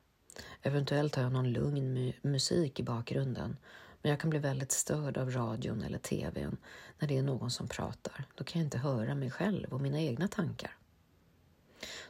Eventuellt 0.62 1.14
har 1.14 1.22
jag 1.22 1.32
någon 1.32 1.52
lugn 1.52 2.12
musik 2.22 2.80
i 2.80 2.82
bakgrunden 2.82 3.56
men 4.02 4.10
jag 4.10 4.20
kan 4.20 4.30
bli 4.30 4.38
väldigt 4.38 4.72
störd 4.72 5.18
av 5.18 5.30
radion 5.30 5.82
eller 5.82 5.98
TVn 5.98 6.56
när 6.98 7.08
det 7.08 7.18
är 7.18 7.22
någon 7.22 7.50
som 7.50 7.68
pratar. 7.68 8.24
Då 8.34 8.44
kan 8.44 8.60
jag 8.60 8.66
inte 8.66 8.78
höra 8.78 9.14
mig 9.14 9.30
själv 9.30 9.72
och 9.72 9.80
mina 9.80 10.00
egna 10.00 10.28
tankar. 10.28 10.76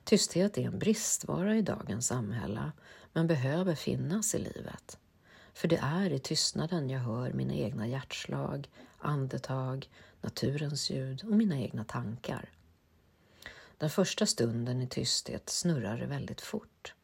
Tysthet 0.05 0.59
är 0.59 0.63
en 0.63 0.79
bristvara 0.79 1.57
i 1.57 1.63
dagens 1.63 2.07
samhälle 2.07 2.73
men 3.13 3.27
behöver 3.27 3.75
finnas 3.75 4.35
i 4.35 4.39
livet. 4.39 4.99
För 5.55 5.69
det 5.69 5.81
är 5.83 6.11
i 6.11 6.19
tystnaden 6.19 6.91
jag 6.91 7.01
hör 7.01 7.33
mina 7.33 7.55
egna 7.55 7.87
hjärtslag, 7.87 8.71
andetag, 8.99 9.89
naturens 10.23 10.91
ljud 10.91 11.25
och 11.25 11.37
mina 11.37 11.59
egna 11.59 11.85
tankar. 11.85 12.51
Den 13.79 13.91
första 13.91 14.27
stunden 14.27 14.83
i 14.83 14.87
tysthet 14.87 15.49
snurrar 15.49 15.99
det 15.99 16.07
väldigt 16.07 16.41
fort. 16.41 16.95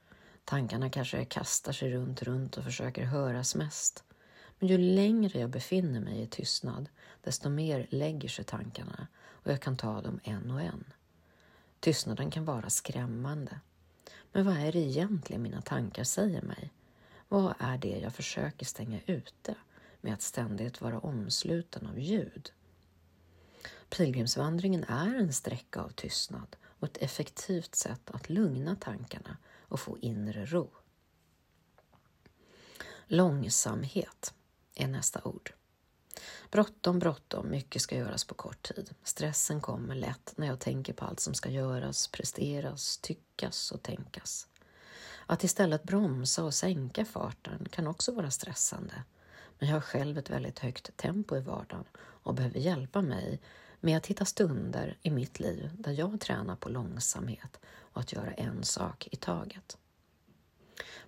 Tankarna 0.44 0.90
kanske 0.90 1.24
kastar 1.24 1.72
sig 1.72 1.90
runt, 1.90 2.22
runt 2.22 2.56
och 2.56 2.64
försöker 2.64 3.04
höras 3.04 3.54
mest. 3.54 4.04
Men 4.58 4.68
ju 4.68 4.78
längre 4.78 5.40
jag 5.40 5.50
befinner 5.50 6.00
mig 6.00 6.22
i 6.22 6.26
tystnad, 6.26 6.88
desto 7.22 7.48
mer 7.48 7.86
lägger 7.90 8.28
sig 8.28 8.44
tankarna 8.44 9.06
och 9.26 9.50
jag 9.50 9.60
kan 9.60 9.76
ta 9.76 10.00
dem 10.00 10.20
en 10.24 10.50
och 10.50 10.60
en. 10.60 10.84
Tystnaden 11.80 12.30
kan 12.30 12.44
vara 12.44 12.70
skrämmande. 12.70 13.60
Men 14.32 14.46
vad 14.46 14.56
är 14.56 14.72
det 14.72 14.78
egentligen 14.78 15.42
mina 15.42 15.62
tankar 15.62 16.04
säger 16.04 16.42
mig? 16.42 16.72
Vad 17.28 17.54
är 17.58 17.78
det 17.78 17.98
jag 17.98 18.14
försöker 18.14 18.66
stänga 18.66 19.00
ute 19.06 19.54
med 20.00 20.14
att 20.14 20.22
ständigt 20.22 20.80
vara 20.80 20.98
omsluten 20.98 21.86
av 21.86 21.98
ljud? 21.98 22.52
Pilgrimsvandringen 23.90 24.84
är 24.84 25.14
en 25.14 25.32
sträcka 25.32 25.80
av 25.80 25.88
tystnad 25.88 26.56
och 26.64 26.88
ett 26.88 26.96
effektivt 26.96 27.74
sätt 27.74 28.10
att 28.10 28.30
lugna 28.30 28.76
tankarna 28.76 29.36
och 29.60 29.80
få 29.80 29.98
inre 29.98 30.46
ro. 30.46 30.70
Långsamhet 33.06 34.34
är 34.74 34.86
nästa 34.88 35.20
ord. 35.24 35.52
Bråttom, 36.50 36.98
bråttom, 36.98 37.50
mycket 37.50 37.82
ska 37.82 37.96
göras 37.96 38.24
på 38.24 38.34
kort 38.34 38.62
tid. 38.62 38.90
Stressen 39.02 39.60
kommer 39.60 39.94
lätt 39.94 40.34
när 40.36 40.46
jag 40.46 40.60
tänker 40.60 40.92
på 40.92 41.04
allt 41.04 41.20
som 41.20 41.34
ska 41.34 41.50
göras, 41.50 42.08
presteras, 42.08 42.98
tyckas 42.98 43.72
och 43.72 43.82
tänkas. 43.82 44.46
Att 45.26 45.44
istället 45.44 45.82
bromsa 45.82 46.44
och 46.44 46.54
sänka 46.54 47.04
farten 47.04 47.68
kan 47.70 47.86
också 47.86 48.12
vara 48.12 48.30
stressande. 48.30 49.02
Men 49.58 49.68
jag 49.68 49.76
har 49.76 49.80
själv 49.80 50.18
ett 50.18 50.30
väldigt 50.30 50.58
högt 50.58 50.96
tempo 50.96 51.36
i 51.36 51.40
vardagen 51.40 51.84
och 51.98 52.34
behöver 52.34 52.58
hjälpa 52.60 53.02
mig 53.02 53.40
med 53.80 53.96
att 53.96 54.06
hitta 54.06 54.24
stunder 54.24 54.96
i 55.02 55.10
mitt 55.10 55.40
liv 55.40 55.70
där 55.78 55.92
jag 55.92 56.20
tränar 56.20 56.56
på 56.56 56.68
långsamhet 56.68 57.60
och 57.66 58.00
att 58.00 58.12
göra 58.12 58.32
en 58.32 58.64
sak 58.64 59.08
i 59.10 59.16
taget. 59.16 59.78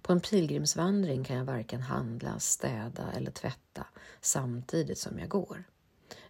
På 0.03 0.12
en 0.12 0.21
pilgrimsvandring 0.21 1.25
kan 1.25 1.37
jag 1.37 1.45
varken 1.45 1.81
handla, 1.81 2.39
städa 2.39 3.12
eller 3.12 3.31
tvätta 3.31 3.87
samtidigt 4.21 4.99
som 4.99 5.19
jag 5.19 5.29
går. 5.29 5.65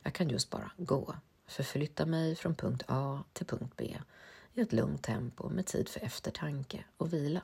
Jag 0.03 0.13
kan 0.15 0.29
just 0.29 0.51
bara 0.51 0.73
gå, 0.77 1.15
förflytta 1.47 2.07
mig 2.07 2.37
från 2.37 2.55
punkt 2.55 2.83
A 2.89 3.25
till 3.33 3.47
punkt 3.47 3.73
B 3.77 3.97
i 4.55 4.61
ett 4.61 4.73
lugnt 4.73 5.03
tempo 5.03 5.49
med 5.49 5.67
tid 5.67 5.89
för 5.89 6.01
eftertanke 6.01 6.85
och 6.97 7.13
vila. 7.13 7.43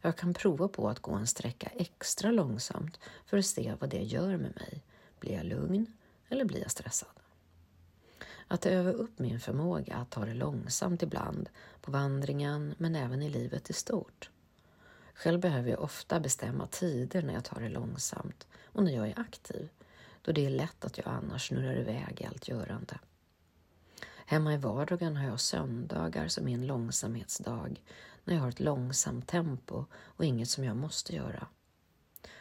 Jag 0.00 0.16
kan 0.16 0.34
prova 0.34 0.68
på 0.68 0.88
att 0.88 1.00
gå 1.00 1.12
en 1.12 1.26
sträcka 1.26 1.66
extra 1.66 2.30
långsamt 2.30 3.00
för 3.26 3.38
att 3.38 3.46
se 3.46 3.74
vad 3.80 3.90
det 3.90 4.02
gör 4.02 4.36
med 4.36 4.54
mig. 4.56 4.82
Blir 5.20 5.32
jag 5.32 5.46
lugn 5.46 5.86
eller 6.28 6.44
blir 6.44 6.60
jag 6.60 6.70
stressad? 6.70 7.23
Att 8.48 8.66
öva 8.66 8.90
upp 8.90 9.18
min 9.18 9.40
förmåga 9.40 9.94
att 9.94 10.10
ta 10.10 10.24
det 10.24 10.34
långsamt 10.34 11.02
ibland 11.02 11.48
på 11.80 11.90
vandringen 11.90 12.74
men 12.78 12.96
även 12.96 13.22
i 13.22 13.28
livet 13.28 13.70
i 13.70 13.72
stort. 13.72 14.30
Själv 15.14 15.40
behöver 15.40 15.70
jag 15.70 15.80
ofta 15.80 16.20
bestämma 16.20 16.66
tider 16.66 17.22
när 17.22 17.34
jag 17.34 17.44
tar 17.44 17.60
det 17.60 17.68
långsamt 17.68 18.46
och 18.64 18.82
när 18.82 18.92
jag 18.92 19.08
är 19.08 19.20
aktiv, 19.20 19.68
då 20.22 20.32
det 20.32 20.46
är 20.46 20.50
lätt 20.50 20.84
att 20.84 20.98
jag 20.98 21.06
annars 21.06 21.48
snurrar 21.48 21.80
iväg 21.80 22.20
i 22.20 22.24
allt 22.24 22.48
görande. 22.48 22.98
Hemma 24.26 24.54
i 24.54 24.56
vardagen 24.56 25.16
har 25.16 25.28
jag 25.28 25.40
söndagar 25.40 26.28
som 26.28 26.48
är 26.48 26.54
en 26.54 26.66
långsamhetsdag, 26.66 27.82
när 28.24 28.34
jag 28.34 28.42
har 28.42 28.48
ett 28.48 28.60
långsamt 28.60 29.28
tempo 29.28 29.84
och 29.94 30.24
inget 30.24 30.48
som 30.48 30.64
jag 30.64 30.76
måste 30.76 31.14
göra. 31.14 31.46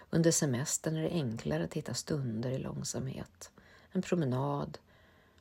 Under 0.10 0.32
semestern 0.32 0.96
är 0.96 1.02
det 1.02 1.10
enklare 1.10 1.64
att 1.64 1.74
hitta 1.74 1.94
stunder 1.94 2.52
i 2.52 2.58
långsamhet. 2.58 3.52
En 3.92 4.02
promenad, 4.02 4.78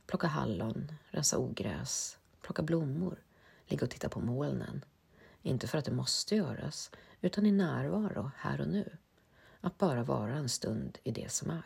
plocka 0.05 0.27
hallon, 0.27 0.91
rensa 1.09 1.37
ogräs, 1.37 2.17
plocka 2.41 2.61
blommor, 2.61 3.23
ligga 3.67 3.83
och 3.85 3.91
titta 3.91 4.09
på 4.09 4.19
molnen. 4.19 4.85
Inte 5.41 5.67
för 5.67 5.77
att 5.77 5.85
det 5.85 5.91
måste 5.91 6.35
göras, 6.35 6.91
utan 7.21 7.45
i 7.45 7.51
närvaro 7.51 8.31
här 8.37 8.61
och 8.61 8.67
nu. 8.67 8.97
Att 9.61 9.77
bara 9.77 10.03
vara 10.03 10.33
en 10.33 10.49
stund 10.49 10.97
i 11.03 11.11
det 11.11 11.31
som 11.31 11.49
är. 11.49 11.65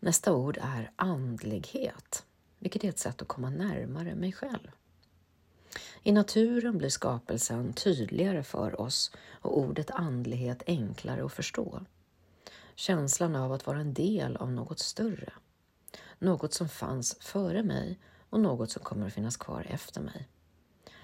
Nästa 0.00 0.32
ord 0.32 0.58
är 0.62 0.90
andlighet, 0.96 2.26
vilket 2.58 2.84
är 2.84 2.88
ett 2.88 2.98
sätt 2.98 3.22
att 3.22 3.28
komma 3.28 3.50
närmare 3.50 4.14
mig 4.14 4.32
själv. 4.32 4.70
I 6.02 6.12
naturen 6.12 6.78
blir 6.78 6.88
skapelsen 6.88 7.72
tydligare 7.72 8.42
för 8.42 8.80
oss 8.80 9.12
och 9.30 9.58
ordet 9.58 9.90
andlighet 9.90 10.62
enklare 10.66 11.24
att 11.24 11.32
förstå. 11.32 11.80
Känslan 12.74 13.36
av 13.36 13.52
att 13.52 13.66
vara 13.66 13.80
en 13.80 13.94
del 13.94 14.36
av 14.36 14.52
något 14.52 14.78
större. 14.78 15.32
Något 16.24 16.54
som 16.54 16.68
fanns 16.68 17.16
före 17.20 17.62
mig 17.62 17.98
och 18.30 18.40
något 18.40 18.70
som 18.70 18.82
kommer 18.82 19.06
att 19.06 19.12
finnas 19.12 19.36
kvar 19.36 19.66
efter 19.68 20.00
mig. 20.00 20.28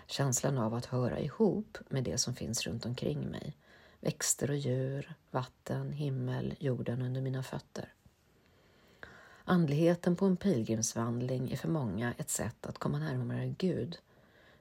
Känslan 0.07 0.59
av 0.59 0.75
att 0.75 0.87
höra 0.87 1.19
ihop 1.19 1.79
med 1.89 2.05
det 2.05 2.19
som 2.19 2.35
finns 2.35 2.67
runt 2.67 2.87
omkring 2.87 3.31
mig. 3.31 3.57
Växter 4.00 4.50
och 4.50 4.57
djur, 4.57 5.15
vatten, 5.31 5.93
himmel, 5.93 6.55
jorden 6.59 7.03
under 7.03 7.21
mina 7.21 7.43
fötter. 7.43 7.93
Andligheten 9.45 10.17
på 10.17 10.27
en 10.27 10.37
pilgrimsvandring 10.37 11.50
är 11.50 11.57
för 11.57 11.69
många 11.69 12.15
ett 12.19 12.31
sätt 12.31 12.67
att 12.67 12.79
komma 12.79 12.99
närmare 12.99 13.55
Gud. 13.59 13.99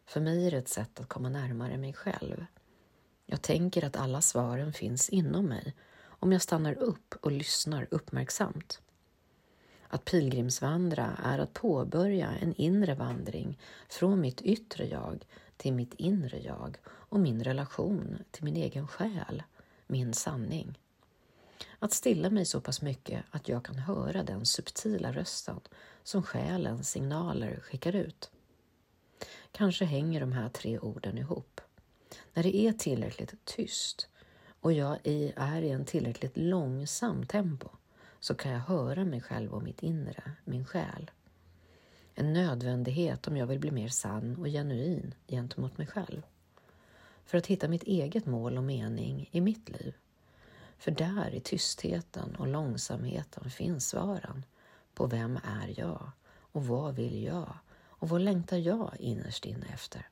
För 0.06 0.22
mig 0.22 0.48
är 0.48 0.52
det 0.52 0.58
ett 0.58 0.70
sätt 0.70 1.00
att 1.00 1.10
komma 1.10 1.30
närmare 1.30 1.78
mig 1.78 1.94
själv. 1.94 2.46
Jag 3.26 3.42
tänker 3.42 3.86
att 3.86 3.98
alla 3.98 4.22
svaren 4.22 4.74
finns 4.74 5.10
inom 5.10 5.46
mig 5.46 5.76
om 6.02 6.32
jag 6.32 6.42
stannar 6.42 6.74
upp 6.74 7.16
och 7.22 7.32
lyssnar 7.32 7.88
uppmärksamt. 7.92 8.82
Att 9.92 10.06
pilgrimsvandra 10.06 11.18
är 11.24 11.40
att 11.40 11.54
påbörja 11.54 12.30
en 12.42 12.54
inre 12.56 12.96
vandring 12.96 13.60
från 13.90 14.22
mitt 14.22 14.42
yttre 14.42 14.86
jag 14.88 15.26
till 15.58 15.74
mitt 15.74 15.94
inre 15.94 16.40
jag 16.40 16.78
och 16.86 17.20
min 17.20 17.44
relation 17.44 18.24
till 18.32 18.44
min 18.44 18.56
egen 18.56 18.88
själ, 18.88 19.44
min 19.88 20.14
sanning. 20.14 20.80
Att 21.80 21.94
stilla 21.94 22.30
mig 22.30 22.46
så 22.46 22.62
pass 22.62 22.82
mycket 22.82 23.24
att 23.32 23.50
jag 23.50 23.66
kan 23.66 23.80
höra 23.80 24.24
den 24.24 24.46
subtila 24.46 25.12
rösten 25.12 25.60
som 26.04 26.24
själens 26.24 26.90
signaler 26.90 27.60
skickar 27.60 27.96
ut. 27.96 28.32
Kanske 29.52 29.86
hänger 29.86 30.20
de 30.20 30.32
här 30.32 30.50
tre 30.50 30.80
orden 30.80 31.18
ihop. 31.18 31.62
När 32.34 32.44
det 32.44 32.56
är 32.56 32.74
tillräckligt 32.74 33.46
tyst 33.46 34.08
och 34.62 34.74
jag 34.74 34.98
är 35.04 35.62
i 35.62 35.70
en 35.70 35.86
tillräckligt 35.86 36.38
långsam 36.38 37.26
tempo 37.26 37.70
så 38.20 38.36
kan 38.36 38.52
jag 38.52 38.60
höra 38.60 39.06
mig 39.06 39.22
själv 39.22 39.54
och 39.54 39.64
mitt 39.64 39.84
inre, 39.84 40.32
min 40.44 40.66
själ. 40.66 41.12
En 42.16 42.34
nödvändighet 42.34 43.28
om 43.28 43.38
jag 43.38 43.48
vill 43.48 43.60
bli 43.60 43.72
mer 43.72 43.88
sann 43.88 44.36
och 44.36 44.46
genuin 44.46 45.14
gentemot 45.28 45.78
mig 45.78 45.88
själv. 45.88 46.22
För 47.26 47.38
att 47.38 47.48
hitta 47.48 47.68
mitt 47.68 47.84
eget 47.84 48.26
mål 48.26 48.58
och 48.58 48.64
mening 48.64 49.30
i 49.32 49.42
mitt 49.42 49.70
liv. 49.70 49.94
För 50.78 50.92
där 50.92 51.34
i 51.34 51.40
tystheten 51.40 52.36
och 52.36 52.48
långsamheten 52.48 53.50
finns 53.50 53.90
svaren 53.90 54.46
på 54.94 55.08
vem 55.08 55.40
är 55.44 55.80
jag 55.80 56.12
och 56.52 56.68
vad 56.68 56.96
vill 56.96 57.24
jag 57.24 57.58
och 57.88 58.10
vad 58.10 58.22
längtar 58.22 58.58
jag 58.58 58.96
innerst 59.00 59.46
inne 59.46 59.66
efter? 59.74 60.08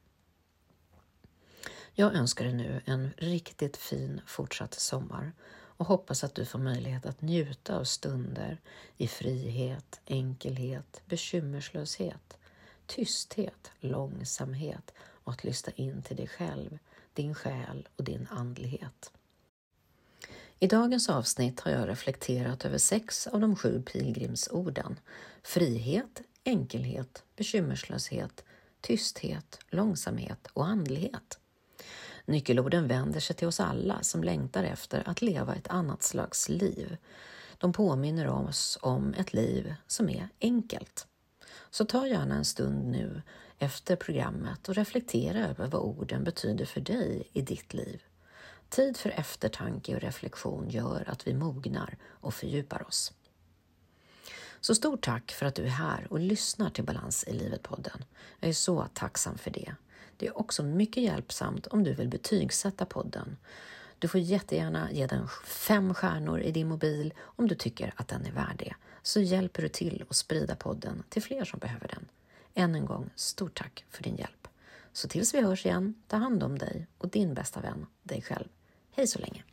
Jag 1.93 2.15
önskar 2.15 2.45
dig 2.45 2.53
nu 2.53 2.81
en 2.85 3.13
riktigt 3.17 3.77
fin 3.77 4.21
fortsatt 4.25 4.73
sommar 4.73 5.31
och 5.77 5.85
hoppas 5.85 6.23
att 6.23 6.35
du 6.35 6.45
får 6.45 6.59
möjlighet 6.59 7.05
att 7.05 7.21
njuta 7.21 7.77
av 7.77 7.83
stunder 7.83 8.57
i 8.97 9.07
frihet, 9.07 9.99
enkelhet, 10.05 11.01
bekymmerslöshet, 11.05 12.37
tysthet, 12.85 13.71
långsamhet 13.79 14.93
och 14.99 15.31
att 15.31 15.43
lyssna 15.43 15.73
in 15.75 16.01
till 16.01 16.15
dig 16.15 16.27
själv, 16.27 16.77
din 17.13 17.35
själ 17.35 17.87
och 17.95 18.03
din 18.03 18.27
andlighet. 18.31 19.11
I 20.59 20.67
dagens 20.67 21.09
avsnitt 21.09 21.59
har 21.59 21.71
jag 21.71 21.89
reflekterat 21.89 22.65
över 22.65 22.77
sex 22.77 23.27
av 23.27 23.39
de 23.39 23.55
sju 23.55 23.81
pilgrimsorden. 23.81 24.99
Frihet, 25.43 26.21
enkelhet, 26.43 27.23
bekymmerslöshet, 27.35 28.43
tysthet, 28.81 29.59
långsamhet 29.69 30.47
och 30.53 30.65
andlighet. 30.65 31.39
Nyckelorden 32.27 32.87
vänder 32.87 33.19
sig 33.19 33.35
till 33.35 33.47
oss 33.47 33.59
alla 33.59 34.03
som 34.03 34.23
längtar 34.23 34.63
efter 34.63 35.09
att 35.09 35.21
leva 35.21 35.55
ett 35.55 35.67
annat 35.67 36.03
slags 36.03 36.49
liv. 36.49 36.97
De 37.57 37.73
påminner 37.73 38.27
oss 38.27 38.77
om 38.81 39.13
ett 39.13 39.33
liv 39.33 39.75
som 39.87 40.09
är 40.09 40.29
enkelt. 40.41 41.07
Så 41.69 41.85
ta 41.85 42.07
gärna 42.07 42.35
en 42.35 42.45
stund 42.45 42.87
nu 42.87 43.21
efter 43.57 43.95
programmet 43.95 44.69
och 44.69 44.75
reflektera 44.75 45.47
över 45.47 45.67
vad 45.67 45.81
orden 45.81 46.23
betyder 46.23 46.65
för 46.65 46.81
dig 46.81 47.29
i 47.33 47.41
ditt 47.41 47.73
liv. 47.73 48.03
Tid 48.69 48.97
för 48.97 49.09
eftertanke 49.09 49.95
och 49.95 50.01
reflektion 50.01 50.69
gör 50.69 51.09
att 51.09 51.27
vi 51.27 51.33
mognar 51.33 51.97
och 52.03 52.33
fördjupar 52.33 52.87
oss. 52.87 53.13
Så 54.61 54.75
stort 54.75 55.01
tack 55.01 55.31
för 55.31 55.45
att 55.45 55.55
du 55.55 55.63
är 55.63 55.69
här 55.69 56.07
och 56.09 56.19
lyssnar 56.19 56.69
till 56.69 56.83
Balans 56.83 57.23
i 57.27 57.33
livet-podden. 57.33 58.03
Jag 58.39 58.49
är 58.49 58.53
så 58.53 58.87
tacksam 58.93 59.37
för 59.37 59.51
det. 59.51 59.75
Det 60.17 60.27
är 60.27 60.37
också 60.37 60.63
mycket 60.63 61.03
hjälpsamt 61.03 61.67
om 61.67 61.83
du 61.83 61.93
vill 61.93 62.07
betygsätta 62.07 62.85
podden. 62.85 63.37
Du 63.99 64.07
får 64.07 64.19
jättegärna 64.19 64.91
ge 64.91 65.07
den 65.07 65.27
fem 65.45 65.93
stjärnor 65.93 66.39
i 66.39 66.51
din 66.51 66.67
mobil 66.67 67.13
om 67.19 67.47
du 67.47 67.55
tycker 67.55 67.93
att 67.95 68.07
den 68.07 68.25
är 68.25 68.31
värd 68.31 68.55
det. 68.57 68.73
Så 69.01 69.21
hjälper 69.21 69.61
du 69.61 69.69
till 69.69 70.05
att 70.09 70.15
sprida 70.15 70.55
podden 70.55 71.03
till 71.09 71.23
fler 71.23 71.45
som 71.45 71.59
behöver 71.59 71.87
den. 71.87 72.07
Än 72.53 72.75
en 72.75 72.85
gång, 72.85 73.09
stort 73.15 73.57
tack 73.57 73.85
för 73.89 74.03
din 74.03 74.15
hjälp. 74.15 74.47
Så 74.93 75.07
tills 75.07 75.33
vi 75.33 75.41
hörs 75.41 75.65
igen, 75.65 75.95
ta 76.07 76.17
hand 76.17 76.43
om 76.43 76.57
dig 76.57 76.87
och 76.97 77.09
din 77.09 77.33
bästa 77.33 77.61
vän, 77.61 77.85
dig 78.03 78.21
själv. 78.21 78.47
Hej 78.91 79.07
så 79.07 79.19
länge! 79.19 79.43